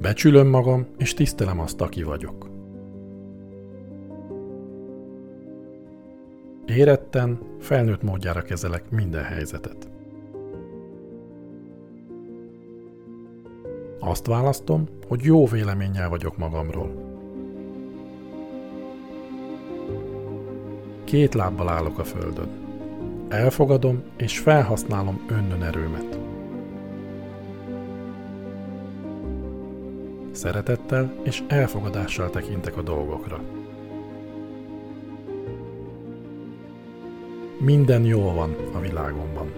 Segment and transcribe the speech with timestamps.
[0.00, 2.48] Becsülöm magam, és tisztelem azt, aki vagyok.
[6.66, 9.90] Éretten, felnőtt módjára kezelek minden helyzetet.
[13.98, 17.06] Azt választom, hogy jó véleménnyel vagyok magamról.
[21.04, 22.48] Két lábbal állok a földön.
[23.28, 26.17] Elfogadom és felhasználom önnön erőmet.
[30.38, 33.40] Szeretettel és elfogadással tekintek a dolgokra.
[37.58, 39.52] Minden jól van a világomban.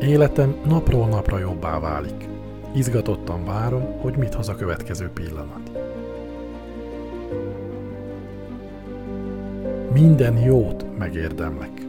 [0.00, 2.28] Életem napról napra jobbá válik.
[2.74, 5.70] Izgatottan várom, hogy mit hoz a következő pillanat.
[9.92, 11.83] Minden jót megérdemlek.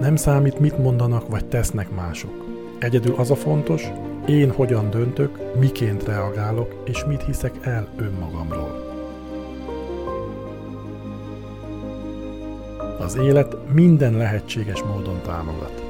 [0.00, 2.44] Nem számít, mit mondanak vagy tesznek mások.
[2.78, 3.82] Egyedül az a fontos,
[4.26, 8.88] én hogyan döntök, miként reagálok, és mit hiszek el önmagamról.
[12.98, 15.82] Az élet minden lehetséges módon támogat.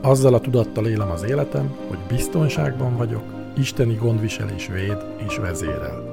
[0.00, 3.24] Azzal a tudattal élem az életem, hogy biztonságban vagyok,
[3.56, 6.11] isteni gondviselés véd és vezérel.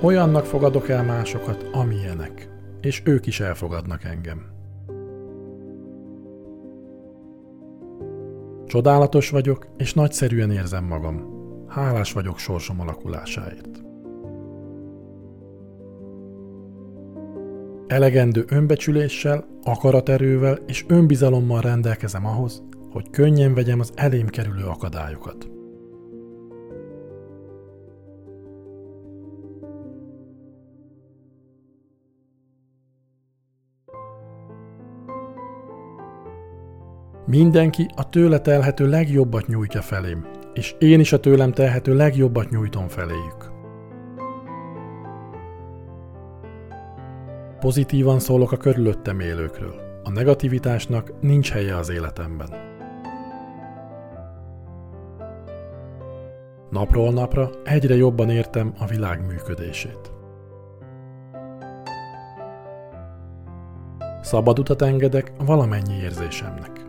[0.00, 2.48] Olyannak fogadok el másokat, amilyenek,
[2.80, 4.46] és ők is elfogadnak engem.
[8.66, 11.36] Csodálatos vagyok, és nagyszerűen érzem magam.
[11.68, 13.82] Hálás vagyok sorsom alakulásáért.
[17.86, 25.57] Elegendő önbecsüléssel, akaraterővel és önbizalommal rendelkezem ahhoz, hogy könnyen vegyem az elém kerülő akadályokat.
[37.28, 42.88] Mindenki a tőle telhető legjobbat nyújtja felém, és én is a tőlem telhető legjobbat nyújtom
[42.88, 43.50] feléjük.
[47.60, 49.74] Pozitívan szólok a körülöttem élőkről.
[50.04, 52.48] A negativitásnak nincs helye az életemben.
[56.70, 60.12] Napról napra egyre jobban értem a világ működését.
[64.22, 66.87] Szabad utat engedek valamennyi érzésemnek.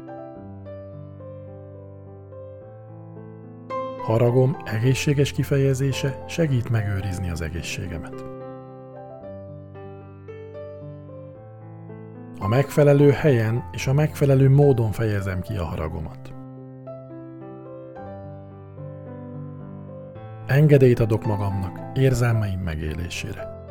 [4.09, 8.13] Haragom egészséges kifejezése segít megőrizni az egészségemet.
[12.39, 16.33] A megfelelő helyen és a megfelelő módon fejezem ki a haragomat.
[20.47, 23.65] Engedélyt adok magamnak érzelmeim megélésére.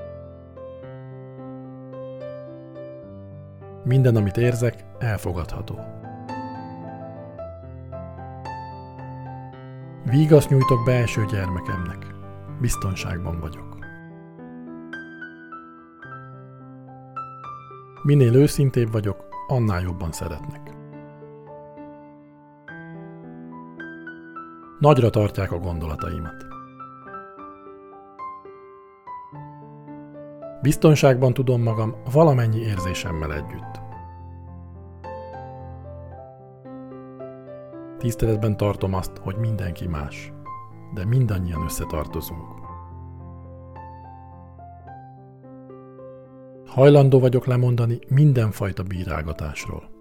[3.85, 5.98] Minden, amit érzek, elfogadható.
[10.11, 12.07] Vígaszt nyújtok belső gyermekemnek.
[12.61, 13.79] Biztonságban vagyok.
[18.03, 20.77] Minél őszintébb vagyok, annál jobban szeretnek.
[24.79, 26.47] Nagyra tartják a gondolataimat.
[30.63, 33.88] Biztonságban tudom magam valamennyi érzésemmel együtt.
[37.99, 40.33] Tiszteletben tartom azt, hogy mindenki más,
[40.95, 42.59] de mindannyian összetartozunk.
[46.67, 49.98] Hajlandó vagyok lemondani mindenfajta bírálgatásról.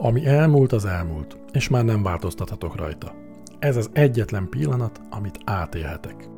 [0.00, 3.14] Ami elmúlt, az elmúlt, és már nem változtathatok rajta.
[3.58, 6.28] Ez az egyetlen pillanat, amit átélhetek.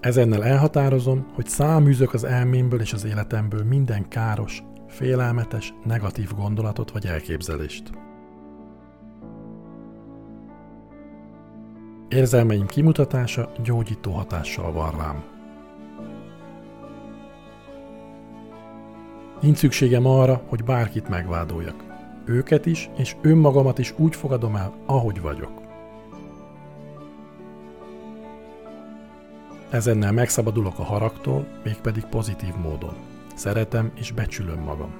[0.00, 7.06] Ezennel elhatározom, hogy száműzök az elmémből és az életemből minden káros, félelmetes, negatív gondolatot vagy
[7.06, 7.90] elképzelést.
[12.08, 15.33] Érzelmeim kimutatása gyógyító hatással van rám.
[19.44, 21.84] Nincs szükségem arra, hogy bárkit megvádoljak.
[22.24, 25.60] Őket is, és önmagamat is úgy fogadom el, ahogy vagyok.
[29.70, 32.94] Ezennel megszabadulok a haragtól, mégpedig pozitív módon.
[33.34, 34.94] Szeretem és becsülöm magam.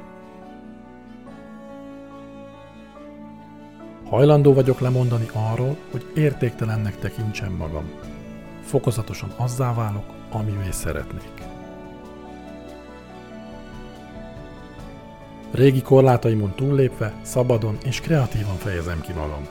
[4.04, 7.90] Hajlandó vagyok lemondani arról, hogy értéktelennek tekintsem magam.
[8.62, 11.53] Fokozatosan azzá válok, amivé szeretnék.
[15.54, 19.46] Régi korlátaimon túllépve, szabadon és kreatívan fejezem ki magam.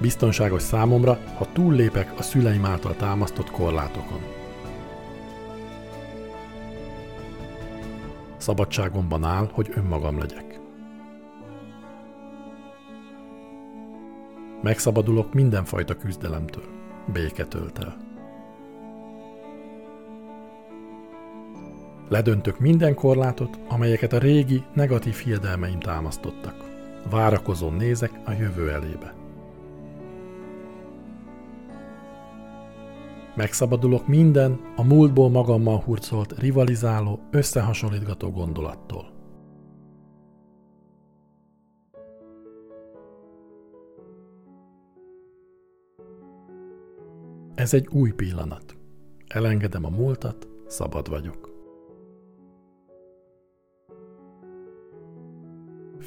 [0.00, 4.20] Biztonságos számomra, ha túllépek a szüleim által támasztott korlátokon.
[8.36, 10.60] Szabadságomban áll, hogy önmagam legyek.
[14.62, 16.64] Megszabadulok mindenfajta küzdelemtől,
[17.12, 18.07] béke tölt el.
[22.08, 26.54] Ledöntök minden korlátot, amelyeket a régi, negatív hiedelmeim támasztottak.
[27.10, 29.14] Várakozón nézek a jövő elébe.
[33.34, 39.16] Megszabadulok minden, a múltból magammal hurcolt, rivalizáló, összehasonlítgató gondolattól.
[47.54, 48.76] Ez egy új pillanat.
[49.26, 51.47] Elengedem a múltat, szabad vagyok.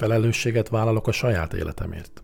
[0.02, 2.24] Felelősséget vállalok a saját életemért.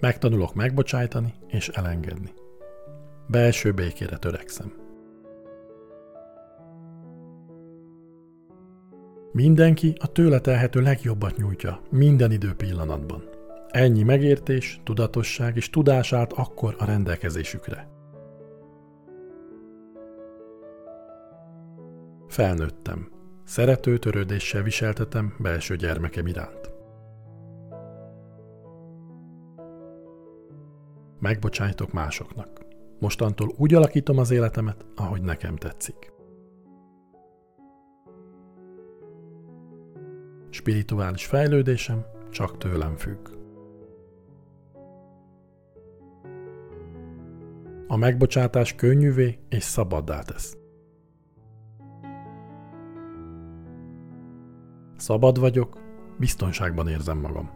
[0.00, 2.32] Megtanulok megbocsájtani és elengedni.
[3.28, 4.72] Belső békére törekszem.
[9.32, 13.22] Mindenki a tőle telhető legjobbat nyújtja minden idő pillanatban.
[13.68, 17.88] Ennyi megértés, tudatosság és tudás állt akkor a rendelkezésükre.
[22.26, 23.14] Felnőttem.
[23.46, 26.70] Szerető törődéssel viseltetem belső gyermekem iránt.
[31.18, 32.60] Megbocsájtok másoknak.
[32.98, 36.12] Mostantól úgy alakítom az életemet, ahogy nekem tetszik.
[40.50, 43.28] Spirituális fejlődésem csak tőlem függ.
[47.86, 50.56] A megbocsátás könnyűvé és szabaddá tesz.
[54.96, 55.78] Szabad vagyok,
[56.18, 57.50] biztonságban érzem magam.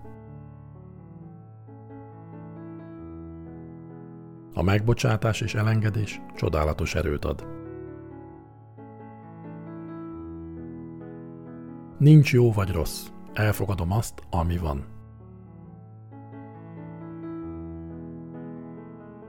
[4.55, 7.47] A megbocsátás és elengedés csodálatos erőt ad.
[11.99, 14.85] Nincs jó vagy rossz, elfogadom azt, ami van.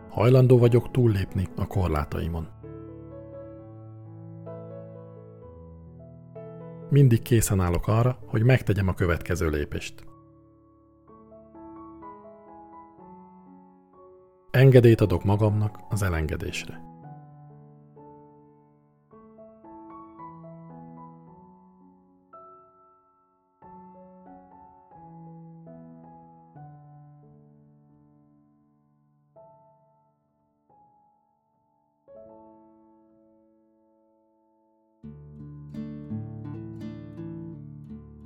[0.09, 2.47] Hajlandó vagyok túllépni a korlátaimon.
[6.91, 9.93] Mindig készen állok arra, hogy megtegyem a következő lépést.
[14.51, 16.81] Engedélyt adok magamnak az elengedésre.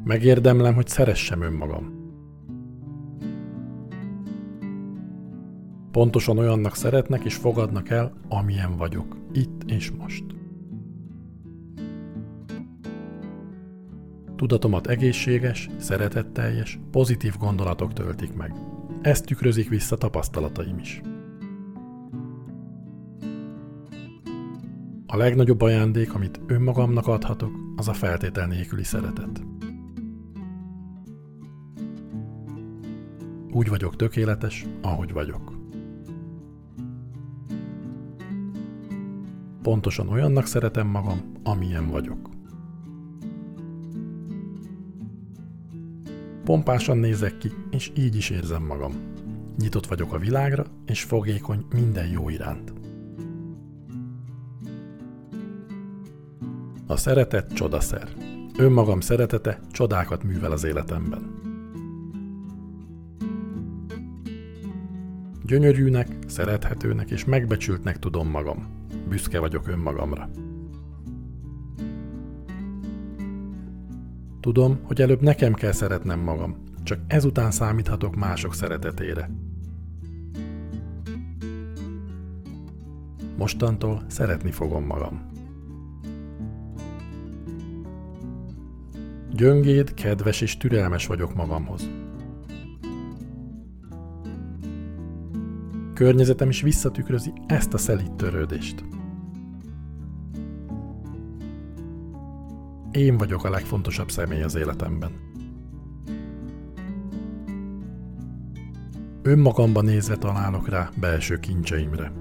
[0.06, 2.04] Megérdemlem, hogy szeressem önmagam.
[5.92, 10.24] Pontosan olyannak szeretnek és fogadnak el, amilyen vagyok, itt és most.
[14.36, 18.54] Tudatomat egészséges, szeretetteljes, pozitív gondolatok töltik meg.
[19.02, 21.02] Ezt tükrözik vissza tapasztalataim is.
[25.08, 29.55] A legnagyobb ajándék, amit önmagamnak adhatok, az a feltétel nélküli szeretet.
[33.56, 35.52] Úgy vagyok tökéletes, ahogy vagyok.
[39.62, 42.30] Pontosan olyannak szeretem magam, amilyen vagyok.
[46.44, 48.94] Pompásan nézek ki, és így is érzem magam.
[49.58, 52.74] Nyitott vagyok a világra, és fogékony minden jó iránt.
[56.88, 58.10] A szeretet csodaszer.
[58.58, 61.45] Önmagam szeretete csodákat művel az életemben.
[65.46, 68.68] Gyönyörűnek, szerethetőnek és megbecsültnek tudom magam
[69.10, 70.30] büszke vagyok önmagamra.
[74.40, 79.30] Tudom, hogy előbb nekem kell szeretnem magam, csak ezután számíthatok mások szeretetére.
[83.38, 85.30] Mostantól szeretni fogom magam.
[89.32, 91.90] Gyöngéd, kedves és türelmes vagyok magamhoz.
[95.96, 98.84] Környezetem is visszatükrözi ezt a szelít törődést.
[102.92, 105.12] Én vagyok a legfontosabb személy az életemben.
[109.22, 112.12] Önmagamban nézve találok rá belső kincseimre.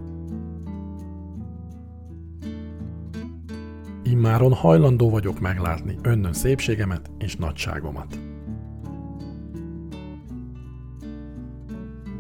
[4.02, 8.24] Immáron hajlandó vagyok meglátni önnön szépségemet és nagyságomat.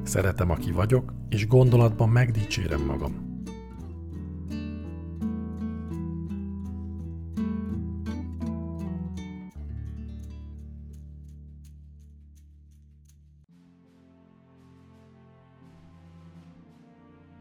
[0.04, 3.32] Szeretem, aki vagyok, és gondolatban megdicsérem magam.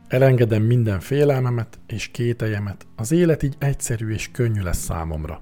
[0.08, 5.42] Elengedem minden félelmemet és kételjemet, az élet így egyszerű és könnyű lesz számomra.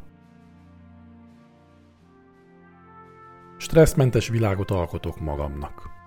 [3.57, 6.00] Stresszmentes világot alkotok magamnak.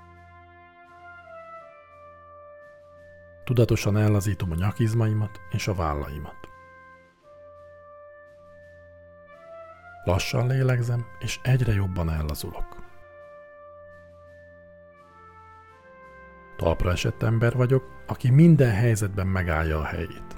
[3.45, 6.37] Tudatosan ellazítom a nyakizmaimat és a vállaimat.
[10.05, 12.83] Lassan lélegzem, és egyre jobban ellazulok.
[16.57, 20.37] Talpra esett ember vagyok, aki minden helyzetben megállja a helyét.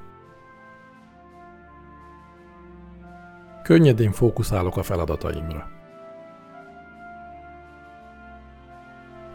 [3.62, 5.70] Könnyedén fókuszálok a feladataimra.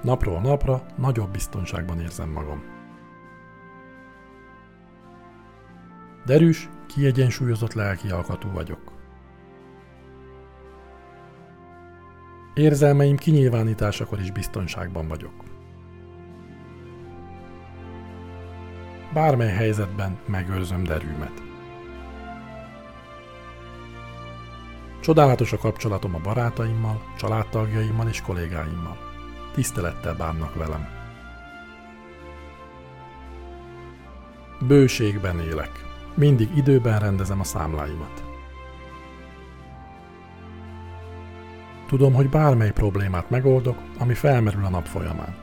[0.01, 2.80] Napról napra nagyobb biztonságban érzem magam.
[6.25, 8.91] Derűs, kiegyensúlyozott lelki alkatú vagyok.
[12.53, 15.51] Érzelmeim kinyilvánításakor is biztonságban vagyok.
[19.13, 21.41] bármely helyzetben megőrzöm derűmet.
[24.99, 28.97] Csodálatos a kapcsolatom a barátaimmal, családtagjaimmal és kollégáimmal.
[29.53, 30.87] Tisztelettel bánnak velem.
[34.67, 35.90] Bőségben élek.
[36.15, 38.23] Mindig időben rendezem a számláimat.
[41.87, 45.35] Tudom, hogy bármely problémát megoldok, ami felmerül a nap folyamán.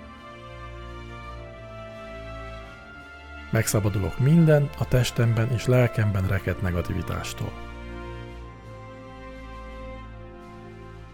[3.50, 7.52] Megszabadulok minden a testemben és lelkemben rekett negativitástól.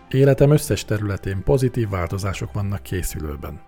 [0.09, 3.61] Életem összes területén pozitív változások vannak készülőben.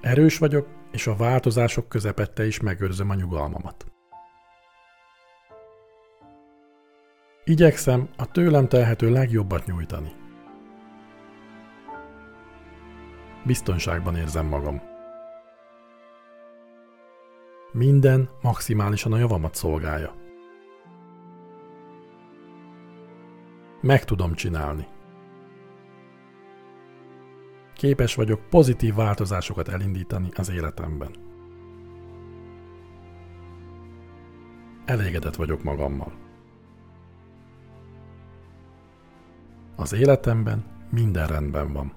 [0.00, 3.86] Erős vagyok, és a változások közepette is megőrzöm a nyugalmamat.
[7.44, 10.12] Igyekszem a tőlem telhető legjobbat nyújtani.
[13.44, 14.82] Biztonságban érzem magam.
[17.72, 20.14] Minden maximálisan a javamat szolgálja.
[23.80, 24.86] Meg tudom csinálni.
[27.78, 31.10] Képes vagyok pozitív változásokat elindítani az életemben.
[34.84, 36.12] Elégedett vagyok magammal.
[39.76, 41.92] Az életemben minden rendben van.